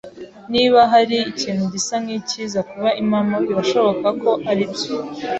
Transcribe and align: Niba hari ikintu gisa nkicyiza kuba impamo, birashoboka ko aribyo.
Niba 0.53 0.79
hari 0.93 1.17
ikintu 1.31 1.63
gisa 1.73 1.95
nkicyiza 2.03 2.59
kuba 2.69 2.89
impamo, 3.01 3.35
birashoboka 3.47 4.07
ko 4.21 4.29
aribyo. 4.49 4.91